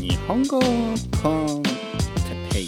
[0.00, 1.72] 日本語コンテ
[2.52, 2.66] ペイ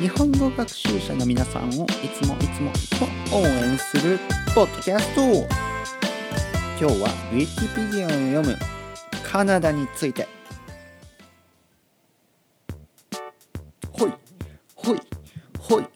[0.00, 1.68] 日本語学習者の皆さんをい
[2.08, 4.18] つもいつもいつも応援する
[4.54, 5.74] ポッドキャスト
[6.80, 8.58] 今日はウィキペディアを読む。
[9.22, 10.26] カナダについて。
[13.92, 14.12] ほい。
[14.74, 15.00] ほい。
[15.60, 15.86] ほい。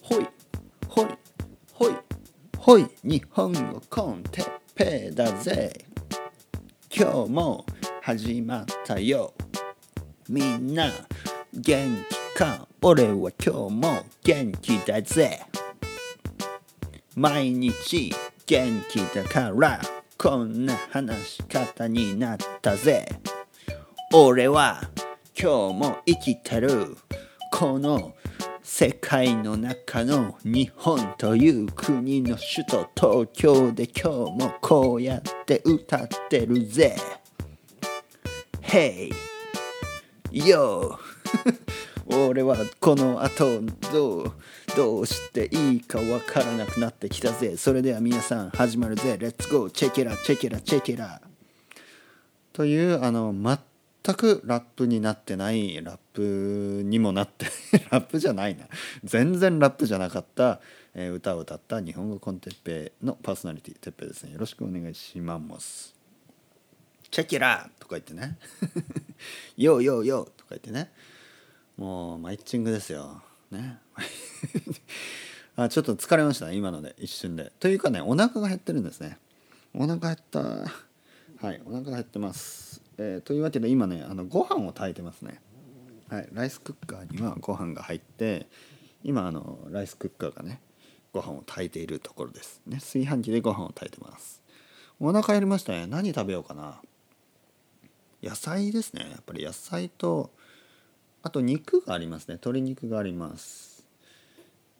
[0.00, 0.28] ほい。
[0.86, 1.06] ほい。
[1.72, 1.94] ほい。
[2.56, 2.86] ほい。
[3.02, 4.44] 日本語コンテ
[4.76, 5.72] ペイだぜ
[8.10, 9.32] 始まったよ。
[10.28, 10.90] みんな
[11.54, 12.66] 元気か？
[12.82, 15.40] 俺は今日も元気だぜ。
[17.14, 18.12] 毎日
[18.46, 19.80] 元気だから
[20.18, 23.06] こんな話し方になったぜ。
[24.12, 24.80] 俺は
[25.40, 26.96] 今日も生きてる。
[27.52, 28.16] この
[28.60, 36.96] 世界の中の日本という国の首都東京で今日もこうやって歌ってるぜ。
[38.70, 39.10] Hey!
[40.30, 40.96] Yo!
[42.06, 44.32] 俺はこの後どう
[44.76, 47.56] どうしていいかわからなくなってきたぜ。
[47.56, 49.18] それでは皆さん始まるぜ。
[49.18, 51.20] レッツゴーチェケラチェケラチェケラ
[52.52, 57.46] というあの全くラップになってないラップにもなって
[57.90, 58.68] ラップじゃないな。
[59.02, 60.60] 全然ラップじゃなかった、
[60.94, 64.34] え歌を歌った日本語コンテッペのパーソナリティテッペですね。
[64.34, 65.99] よろしくお願いします。
[67.10, 68.38] チェキラとか言ってね。
[69.56, 70.92] ヨーヨーヨーとか言ってね。
[71.76, 73.22] もうマイッチングですよ。
[73.50, 73.78] ね。
[75.56, 77.52] あちょっと疲れました今ので一瞬で。
[77.58, 79.18] というかねお腹が減ってるんですね。
[79.74, 80.40] お腹減った。
[80.40, 85.40] はいお腹が減ってます、えーというわけで今ねあのご飯を炊いてますね。
[86.08, 88.46] はいライスクッカーにはご飯が入って
[89.02, 90.60] 今あのライスクッカーがね
[91.12, 92.60] ご飯を炊いているところです。
[92.66, 94.42] ね炊飯器でご飯を炊いてます。
[95.00, 95.86] お腹減りましたね。
[95.86, 96.80] 何食べようかな。
[98.22, 99.08] 野菜ですね。
[99.10, 100.30] やっぱり野菜と
[101.22, 102.34] あと肉がありますね。
[102.34, 103.86] 鶏肉があります。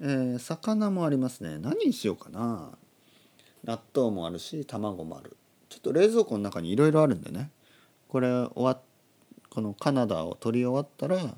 [0.01, 1.59] えー魚もありますね。
[1.59, 2.71] 何にしようかな。
[3.65, 5.37] 納豆もあるし卵もある。
[5.69, 7.51] ちょっと冷蔵庫の中にいろいろあるんでね。
[8.09, 8.81] これ終わっ
[9.51, 11.35] このカナダを取り終わったら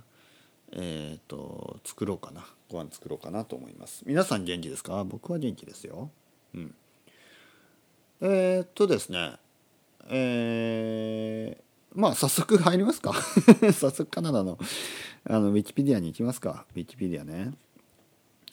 [0.72, 2.46] えっ、と作ろうかな。
[2.70, 4.02] ご飯作ろうかなと思います。
[4.06, 5.04] 皆さん元気ですか？
[5.04, 6.10] 僕は元気ですよ。
[6.54, 6.74] うん。
[8.20, 9.34] えー、っとですね。
[10.08, 13.12] えーまあ早速入りますか。
[13.72, 14.58] 早速カナダの
[15.24, 16.66] あのウィキペディアに行きますか。
[16.74, 17.54] ウィキペディアね。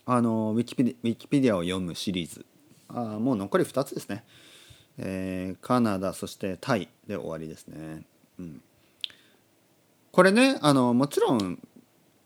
[0.06, 2.46] あのウィキペディウィキペディアを読むシリーズ。
[2.90, 4.24] あもう残り2つですね、
[4.98, 8.04] えーカナダそしてタイで終わりですね、
[8.40, 8.62] うん、
[10.12, 11.60] これねあのもちろん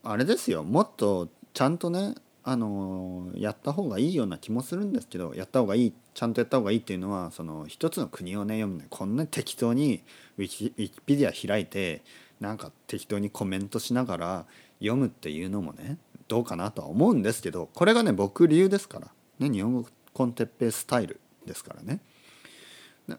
[0.04, 0.64] あれですよ。
[0.64, 10.04] もっとちゃんとねあのやった方がいいような気もするんですけどやった方がいいちゃんとやった方がいいっていうのはその一つの国をね読むねこんなに適当に
[10.38, 12.04] ウィキウィキペディア開いて
[12.42, 14.46] なんか適当にコメントしながら
[14.80, 19.08] 読むっていうのもねどうかなとは思うんですけどこれがね僕理由ですから、
[19.40, 22.00] ね、日本語コンテッペイスタイルですからね。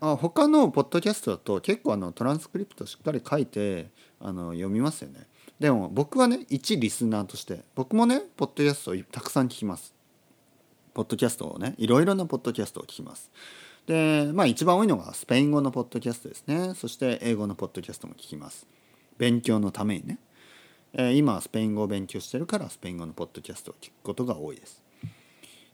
[0.00, 5.26] あ他のポッドキャストだと結構あのトランスクリプトしっかり書いてあの読みますよね。
[5.60, 9.94] でも僕はね一リスナーとして僕もねポッドキャストをたくさん聞きます。
[10.92, 13.30] ポッドキャストをねいろいろなポッドキャストを聞きます。
[13.86, 18.66] でまあ一番多いのがスペイン語のポッドキャストですねそして英語のポッドキャストも聞きます。
[19.18, 20.18] 勉強のためにね、
[20.92, 24.82] えー今はスペイン語を勉強してるからスペイン語のポッドキャストを聞くことが多いです。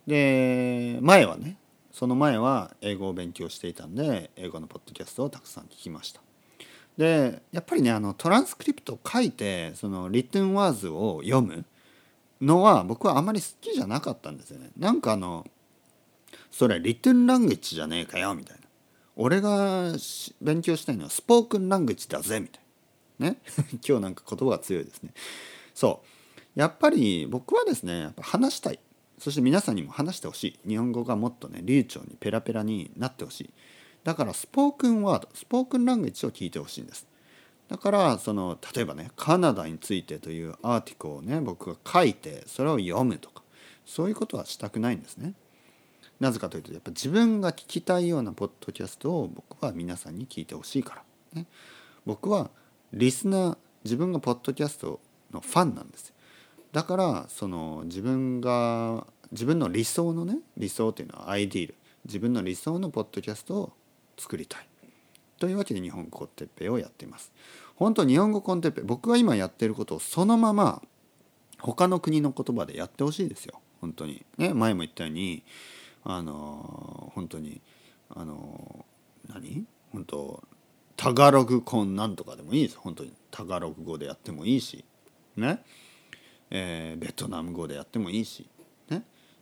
[0.07, 1.57] で前はね
[1.93, 6.21] その前は英語を勉強していたんで英語のポッドキャストをたくさん聞きました。
[6.97, 11.65] でやっぱりねあのトランスクリプトを書いてそのリトゥンワーズを読む
[12.41, 14.71] のは僕はあまり好きじゃなかったんですよね。
[14.77, 15.47] なんかあの
[16.51, 18.63] それリトゥンランゲッジじゃねえかよみたいな。
[19.17, 19.93] 俺が
[20.41, 22.63] 勉強したいのはスポークンランゲッジだぜみたい
[23.19, 23.31] な。
[23.31, 23.37] ね
[23.87, 25.13] 今日なんか言葉が強いですね。
[25.75, 26.21] そう
[26.61, 28.79] やっぱり僕はですねやっぱ話したい
[29.19, 33.51] そして皆さんにも話してほしい日本語がもっとね流暢にペラペラになってほしい
[34.05, 37.07] だからスポークンワードスポークンランゲージを聞いてほしいんです。
[37.69, 43.43] だからその例えばねカナダについてというアーティクルをね僕が書いてそれを読むとか
[43.87, 45.35] そういうことはしたくないんですね。
[46.19, 50.97] なぜかというとやっぱ自分が聞きたいようなポッドキャストを僕は皆さんに聞いてほしいか
[51.35, 51.47] ら、ね、
[52.05, 52.51] 僕は
[52.93, 55.01] リスナー自分がポッドキャスト
[55.33, 56.09] のファンなんです。
[56.09, 56.15] よ
[56.73, 61.75] だからその自分が自分の理想のね理想っていうのはアイディール。
[62.05, 63.73] 自分の理想のポッドキャストを
[64.21, 64.69] 作りたい。
[65.39, 67.33] というわけで日本語コンテッペをやっています。
[67.77, 70.83] 本当日本語コンテッペ僕が今やってることをそのまま
[71.59, 73.61] 他の国の言葉でやってほしいですよ。
[73.81, 74.25] 本当に。
[74.37, 75.43] ね前も言ったように
[76.05, 77.61] あの本当に
[78.11, 78.85] あの
[79.29, 79.65] 何？
[79.93, 80.43] 本当
[80.97, 82.79] タガログコンなんとかでもいいです。
[82.79, 83.13] 本当に。
[83.31, 84.85] タガログ語でやってもいいし。
[85.37, 85.63] ね、
[86.51, 88.47] えー、ベトナム語でやってもいいし、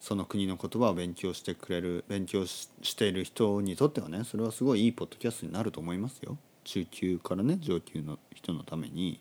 [0.01, 6.37] その国の言葉を勉強してくれる勉強している人にとってはねそれはすごいいいポッドキャストになると思いますよ。
[6.65, 9.21] 中級からね上級の人のために、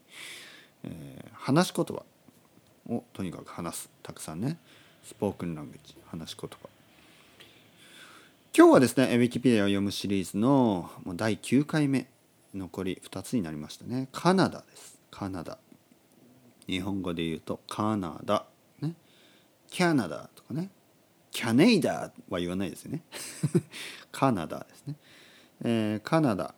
[0.83, 2.03] えー、話し言葉
[2.89, 3.89] をとにかく話す。
[4.03, 4.57] たくさんね
[5.03, 6.69] スポークンランゲージ話し言葉。
[8.55, 12.07] 今日はですねウィキペディアを読むシリーズのもう第9回目
[12.53, 14.09] 残り2つになりましたね。
[14.11, 14.99] カナダです。
[15.11, 15.57] カナダ。
[16.67, 18.45] 日本語で言うとカナダ。
[19.69, 20.69] キャナダとかね。
[21.31, 23.03] キャネイダは言わないですよね。
[24.11, 24.95] カナダですね、
[25.63, 26.55] えー、カナダ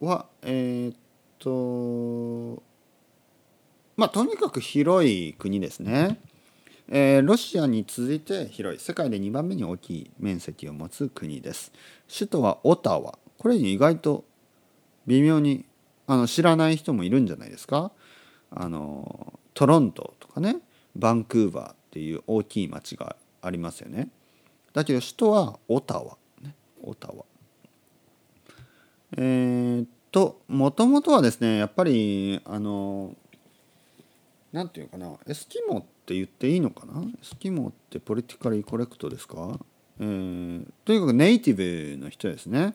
[0.00, 0.96] はえー、っ
[1.38, 2.62] と
[3.96, 6.20] まあとにかく広い国ですね、
[6.88, 8.80] えー、ロシアに続いて広い。
[8.80, 11.72] 世界で2番目に大きい面積を持つ国です。
[12.12, 13.18] 首都はオタワ。
[13.38, 14.24] これに意外と
[15.06, 15.64] 微妙に
[16.06, 17.90] あの知らない人もいるんじゃないですか。
[18.50, 20.56] あのトロントとかね。
[20.96, 24.08] バンクーバーっていう大きい町がありますよね。
[24.72, 27.24] だけど首都はオタワ、ね、オタワ。
[29.16, 33.12] えー、っともともとはですねやっぱりあの
[34.52, 35.16] 何て言うかな。
[35.26, 37.02] エスキモって言っていいのかな。
[37.02, 39.58] エスキモってポリティカルコレクトですか、
[39.98, 42.74] えー、とにかくネイティブの人ですね。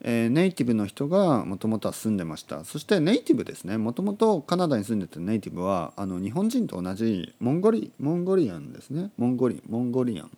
[0.00, 2.64] えー、ネイティブの人がもともとは住んでました。
[2.64, 3.78] そしてネイティブですね。
[3.78, 9.10] もともとカナダに住んでたネイティブはあの日本人と同じモンゴリモンゴリアンですね。
[9.16, 10.30] モンゴリモンゴリアン。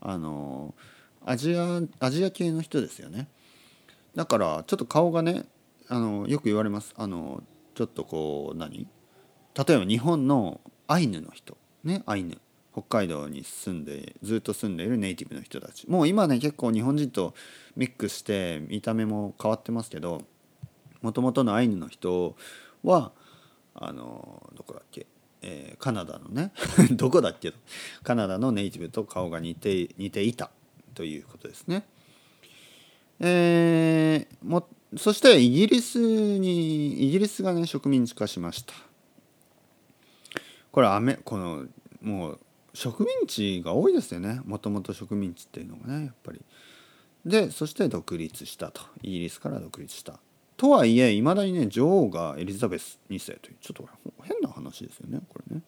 [0.00, 0.74] あの
[1.24, 3.28] アジアアジア系の人ですよね。
[4.14, 5.46] だからちょっと顔がね
[5.88, 6.92] あのよく言われます。
[6.96, 7.42] あの
[7.74, 8.86] ちょっとこう何？
[9.54, 11.56] 例えば日本のアイヌの人。
[11.84, 12.38] ねアイヌ。
[12.72, 15.88] 北海道に住んでずっと住んでいるネイティブの人たち。
[15.88, 17.34] もう今ね結構日本人と
[17.78, 20.22] ミックスして見た目も変わってますけど
[21.00, 22.36] もともとのアイヌの人
[22.82, 23.12] は
[23.72, 25.06] あのどこだっけ、
[25.42, 26.52] えー、カナダのね
[26.90, 27.52] どこだっけ？
[28.02, 30.50] カナダのネイティブと顔が似て似ていた
[30.94, 31.86] ということですね。
[33.20, 36.00] えー、もそしてイギリス
[36.38, 38.74] にイギリスがね植民地化しました。
[40.72, 41.66] これアメこの
[42.02, 42.40] もう
[42.74, 46.40] 植民地が多いですよねもともと植民地っていうのがねやっぱり。
[47.24, 48.82] でそして独立したと。
[49.02, 50.18] イギリスから独立した。
[50.56, 53.88] とはいえいまだにね女王がエリザベス2世というちょっと
[54.24, 55.62] 変な話ですよねこれね。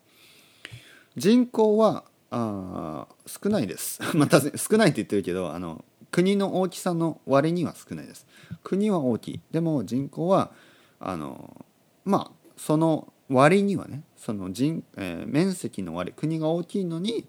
[1.17, 4.01] 人口はあ少ないです。
[4.17, 8.27] また少ないって言ってるけどあの国の大きさの割には少ないです。
[8.63, 9.41] 国は大きい。
[9.51, 10.53] でも人口は
[10.99, 11.65] あの
[12.05, 17.27] まあその割にはねその人、えー、面積の割国が大きいのに、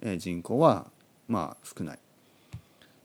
[0.00, 0.90] えー、人口は
[1.26, 1.98] まあ少ない。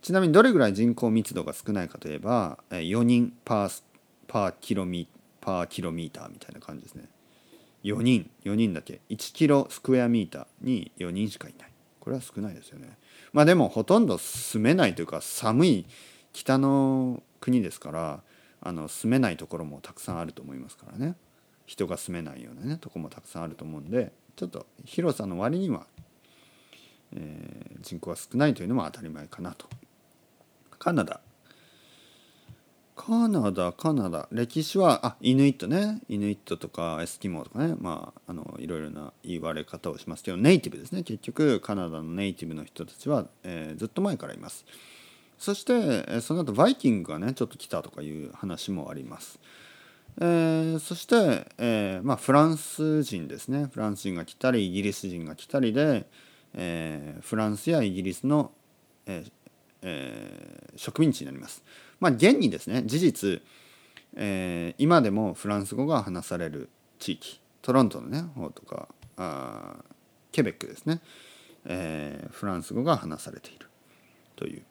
[0.08, 3.84] ちなみにどれぐらい人口密度が少ないかといえば、4人パー
[4.30, 5.06] パーキロミ
[5.42, 7.10] パーキロミーターみたいな感じですね。
[7.84, 9.02] 4人4人だけ。
[9.10, 11.72] 1キロスクエアミーターに4人しかいない。
[12.00, 12.98] これは少ないですよね。
[13.34, 15.86] まあでもほとんど住めないというか寒い
[16.32, 18.24] 北の国ですから
[18.62, 21.18] あの住めないところもたくさんあると思いますからね。
[21.66, 25.86] 人が住めないようなねとこもたくさんあると思うんでちょっと広さの割には、
[27.12, 29.68] えー、人口が少ないというのも当たり前かなと。
[30.88, 31.20] カナダ。
[32.96, 34.30] カナダカナダ。
[34.32, 36.00] 歴史はあイヌイットね。
[36.08, 37.76] イヌイットとかエスキモーとかね。
[37.78, 41.04] まああのいろいろな言われ方をしますけどネイティブですね。
[41.04, 44.64] 結局カナダのネイティブの人たちは、えー、ずっと前からいます。
[45.38, 49.42] そしてその後バイキングがねちょっと来たとかいう話もあります。
[50.22, 53.68] えー、そして、えーまあ、フランス人ですね。
[53.74, 56.08] フランス人が来たりイギリス人が来たりで、
[56.54, 58.54] えー、フランスやイギリスの、
[59.06, 59.37] えー
[59.82, 61.64] えー、植民地になります。
[62.00, 63.42] まあ、現にですね事実、
[64.16, 66.70] えー、今でもフランス語が話される
[67.00, 69.78] 地域トロントのね方とかあ
[70.32, 71.02] ケベックですね、
[71.66, 73.68] えー、フランス語が話されている
[74.36, 74.64] という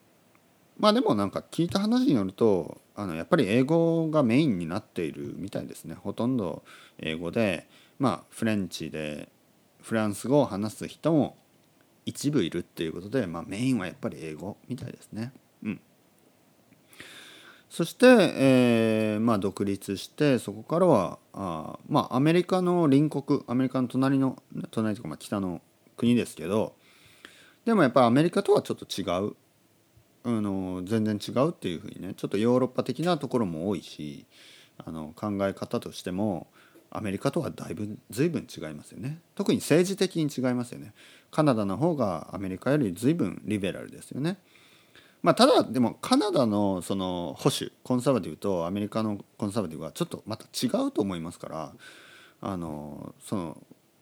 [0.79, 6.63] まあでもなんか聞いた話によるとあのやっぱり英語がメインになっているみたいですねほとんど
[6.99, 9.29] 英語でまあフレンチで
[9.83, 11.37] フランス語を話す人も
[12.07, 15.33] 一部いるっていうことで、まあ、メインはやっぱり英語みたいですね。
[15.65, 15.81] うん、
[17.69, 25.61] そして、えーまあ、独立してそこからはあ、まあ、アメリカの隣国アメリカの隣の隣とかまあ北の
[25.97, 26.75] 国ですけど
[27.65, 29.35] でもやっぱりアメリカとはちょっと違う
[30.23, 34.27] あの全然違うっていうふうにねちょっとヨーロッパ的なところも多いし
[34.79, 36.47] あの考え方としても
[36.91, 39.21] アメリカとはだいぶ随分違いますよね。
[39.35, 40.93] 特に政治的に違いますよね。
[41.31, 44.39] カナダの方がアメリカより随分リベラルですよね。
[45.23, 51.73] まあ、ただでもカナダのその保守コンサバティブとアメリカのコンサバティブはちょっとまた違うと思いますから
[52.41, 53.59] あのその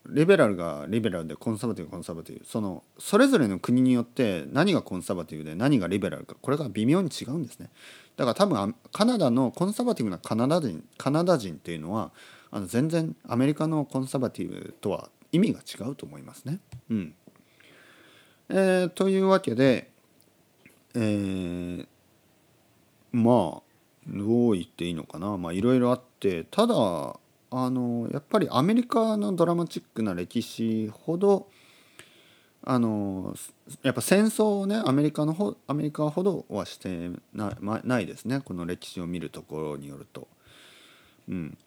[0.07, 7.69] リベラルがリベラルでコンサバティブコンサバティブそのそれぞれの国によって何がコンサバティブで何がリベラルかこれが微妙に違うんですね。
[8.17, 12.11] だから多分カナダのコンサバティブなカナダ人カナダ人っていうのは
[12.55, 16.59] あの全然アメリカのコンサバティブとは意味が違うと思いますね。
[16.89, 17.13] うん
[18.47, 19.91] えー、というわけで、
[20.93, 21.87] えー、
[23.11, 23.61] まあ
[24.07, 31.49] どう言っていいのかなまあいろいろあってただあのやっぱりアメリカのドラマチックな歴史ほど
[32.63, 33.35] あの
[33.83, 40.29] やっぱ戦争をねアメリカのほアメリカほどはしてな,、ま、ないですねこの歴史を見るところによると。
[41.27, 41.57] うん、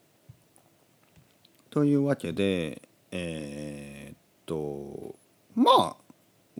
[1.78, 2.82] というわけで
[3.12, 5.14] えー、っと
[5.54, 5.96] まあ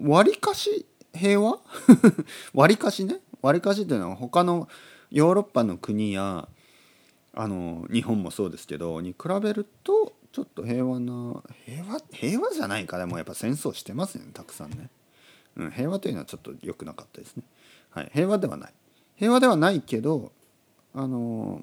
[0.01, 1.59] わりかし平和？
[2.55, 3.17] わりかしね？
[3.43, 4.69] わりかしというのは他の
[5.11, 6.49] ヨーロッパの国や
[7.35, 14.89] あの日本もそうですけどに比べるとちょっと平和な平和平和じゃないかでもやっぱ戦争してますねたくさんね、
[15.57, 17.43] うん、平和というのはちょっと良くなかったですね、
[17.91, 18.73] はい、平和ではない。
[19.17, 20.31] 平和ではないけど
[20.95, 21.61] あの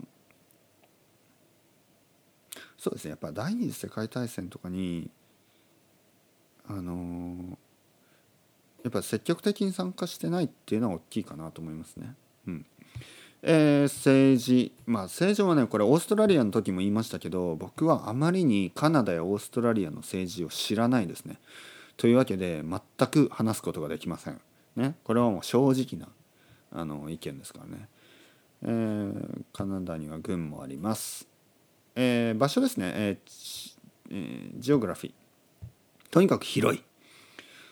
[2.86, 5.10] そうですねやっぱ第二次世界大戦とかに
[6.68, 7.58] あの
[8.84, 12.14] やっぱ積極的に参加してないっていうのは大きいかなと思いますね。
[12.46, 12.66] うん
[13.42, 21.40] えー、政治まあ政治はねこれオーストラリアの時も言いましたけど僕はあまりにカナダやオーストラリアの政治を知らないですね。
[21.98, 24.40] というわけで全く話すことができません。
[24.76, 26.08] ね、これはもう正直な
[26.72, 27.90] あの意見ですからね。
[28.62, 31.28] えー、カナダには軍もあります。
[31.96, 33.76] えー、場所ですね、えー
[34.12, 35.14] えー、ジオグラフィー。
[36.12, 36.84] とにかく広い。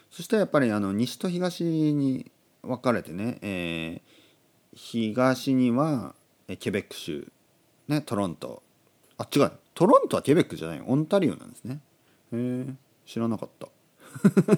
[0.09, 6.15] そしてやっぱりあの西と東に分かれてね、えー、東には
[6.59, 7.27] ケベック州、
[7.87, 8.63] ね、トロント。
[9.17, 9.51] あ違う。
[9.73, 10.83] トロントはケベックじゃない。
[10.85, 11.81] オンタリオなんですね。
[12.31, 12.73] へえ
[13.05, 13.67] 知らなかった。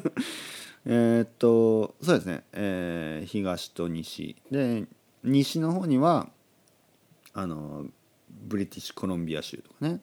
[0.85, 4.35] えっとそうですね、えー、東と西。
[4.51, 4.85] で
[5.23, 6.29] 西の方には
[7.33, 7.87] あの
[8.45, 9.99] ブリティッシュコロンビア州とかね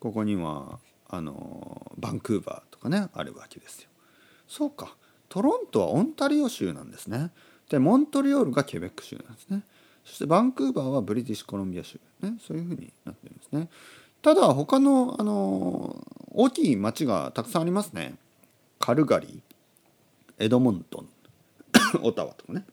[0.00, 3.88] ここにはあのバンクーバーとかねあるわけですよ。
[4.48, 4.96] そうか
[5.28, 7.30] トロントはオンタリオ州なんですね。
[7.68, 9.62] でモントリオールがケベック州なんですね。
[10.04, 13.68] そしてバンクーバーはブリティッシュコロンビア州、ね、そういうふうになってるんですね。
[14.22, 18.14] ただ他のあの大きい町がたくさんありますね。
[18.78, 19.40] カルガリー
[20.38, 21.08] エドモントン
[22.02, 22.64] オタワとかね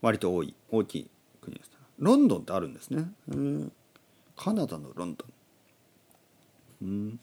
[0.00, 1.10] 割と多い大きい
[1.40, 1.70] 国です。
[2.00, 3.04] ロンドンってあるんですね。
[4.36, 5.28] カナダのロンドン。
[6.82, 7.20] うん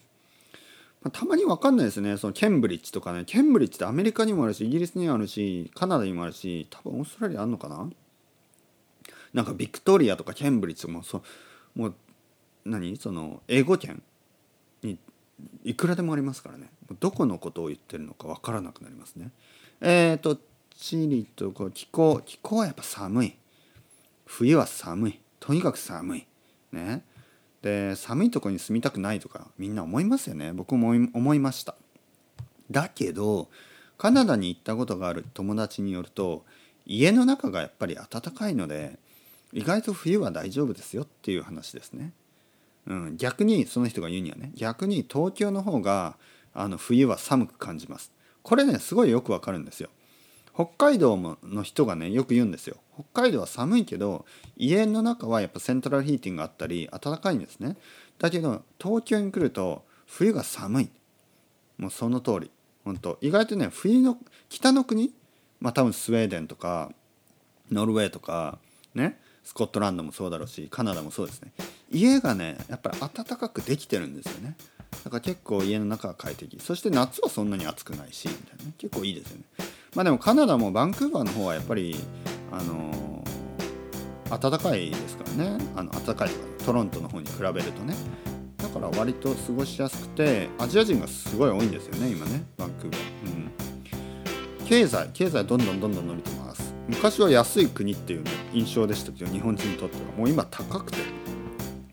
[1.02, 2.16] まあ、たまに分かんないですね。
[2.18, 3.26] そのケンブリッジとかね。
[3.26, 7.90] ケンブリッジってアメリカにもあるし、イギリスにもあるし、カナダにもあるし、多分オーストラリアあるのかな？
[9.34, 11.22] なんかビクトリアとかケンブリッジもそ
[11.76, 11.96] もう
[12.66, 12.96] 何？
[12.98, 14.02] その英語圏
[14.82, 14.98] に
[15.64, 16.70] いくらでもありますからね
[17.00, 19.32] どこのことを言ってるのか分からなくなりますね
[19.82, 20.40] えっ、ー、と
[20.76, 23.36] チリとこう気候気候はやっぱ寒い
[24.28, 25.20] 冬は寒い。
[25.40, 26.28] とにかく寒い。
[26.72, 27.04] ね。
[27.62, 30.54] で寒いとこに住みたくないとかみんな思いますよね。
[30.54, 31.76] 僕も思いました。
[32.70, 33.50] だけど
[33.98, 35.26] カナダに行ったことがある。
[35.34, 36.46] 友達によると
[36.86, 39.00] 家の中がやっぱり暖かいので
[39.54, 42.14] 意外と冬は大丈夫ですよっていう話ですね、
[42.86, 44.52] うん、逆にその人が言うにはね。
[44.56, 46.18] 逆に東京の方が
[46.54, 48.12] あの冬は寒く感じます。
[48.44, 49.90] これねすごいよくわかるんですよ。
[50.54, 52.78] 北海道の人がねよく言うんですよ。
[52.98, 54.26] 北海道は寒いけど
[54.56, 57.78] 家の中はやっぱセントラルヒーティングがあったり暖かいんですね。
[58.18, 60.90] だけど東京に来ると冬が寒い。
[61.78, 62.52] もうその通り。
[62.84, 64.18] 本当意外とね冬の
[64.50, 65.14] 北の国？
[65.60, 66.92] まあ多分スウェーデンとか
[67.72, 68.58] ノルウェーとか
[68.96, 69.20] ね？
[69.44, 71.52] スコットランドもそうだろうしカナダもそうですね。
[71.92, 74.56] 家がねやっぱり暖かくできてるんですよね。
[75.04, 76.60] だから結構家の中は快適。
[76.60, 79.44] そして夏はそんなに暑くないしみたいな、ね、結構いいですよね。
[79.94, 81.96] まあでもカナダもバンクーバーの方はやっぱり
[82.52, 83.24] あの、
[84.30, 85.58] 暖かいですからね。
[85.76, 86.30] あの暖かい
[86.66, 87.96] トロントの方に比べるとね。
[88.58, 92.44] だから割と過ごしやすくてアジア人がすごい多いんですよね今ね。
[92.58, 96.74] バンクーバー、うん、経済経済どんどんどんどん伸びてます。
[96.88, 100.12] 昔は安い国っていう、ね、印象でしたけど日本人にとっては。
[100.18, 100.98] もう今高くて。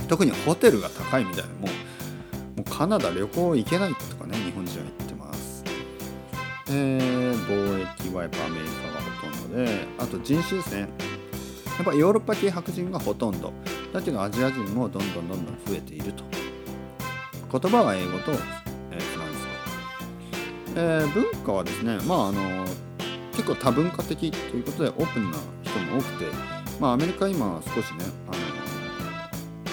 [0.09, 1.49] 特にホテルが高いみたいな。
[1.51, 1.63] もう
[2.57, 5.65] もうカナダ旅行行けないとかね日本人は言ってます。
[6.69, 8.94] えー、貿易はやっぱアメリカ
[9.55, 10.89] であと人種ですね。
[11.77, 13.53] やっぱヨーロッパ系白人がほとんど。
[13.93, 16.25] だけどアジア人もどんどんどんどん増えていると。
[17.61, 19.45] 言葉は英語と、え、フランス
[20.75, 22.65] 語、えー、文化はですねまああの
[23.31, 26.25] 結構多文化的ということでオープンな人も多くて、
[26.81, 28.43] まあ、アメリカ今少しねあの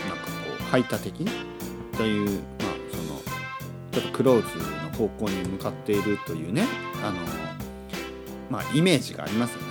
[0.08, 1.26] なんかこう排他的
[1.98, 2.42] という、まあ、
[2.92, 3.22] その
[3.92, 6.66] ちょっとクローズの方向に向かっているというね
[7.04, 7.18] あの、
[8.50, 9.71] まあ、イメージがありますよね。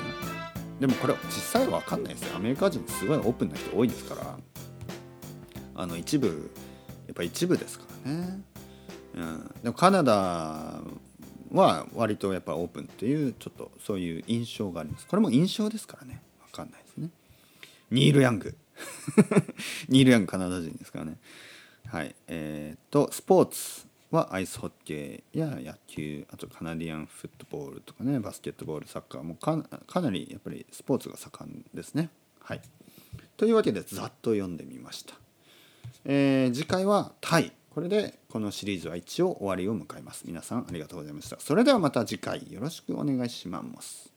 [0.81, 2.37] でもこれ実際は分かんないですよ。
[2.37, 4.39] アメリカ人すごいオープンな人多いですから。
[5.75, 6.51] あの一部
[7.07, 8.41] やっぱ一部ですからね、
[9.15, 10.83] うん、でもカナダ
[11.53, 15.07] は割とやっぱオープンっていうちょっとそういう印象があります。
[15.07, 16.23] これも印象ですからね。
[16.47, 17.09] 分かんないですね。
[17.91, 18.57] ニール・ヤング。
[19.89, 21.17] ニール・ヤングカナダ人ですからね。
[21.87, 22.15] はい。
[22.29, 23.87] えー、っとスポーツ。
[24.11, 32.11] はアイスホッケーや野球あとカナディアンフットボールとかねバスケットボールサッカーもかかなりやっぱりスポーツが盛んですね。
[32.43, 32.61] はい、
[33.37, 35.15] というわけでざっと読んでみました。
[36.05, 40.25] えー、次回はタイこれでこのシリーズは一応終わりを迎えます。
[40.27, 41.39] 皆さんありがとうございました。
[41.39, 44.10] それではまた次回よろしくお願いします。